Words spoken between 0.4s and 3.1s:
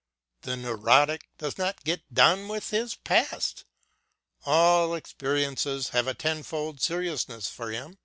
The neurotic does not get done with his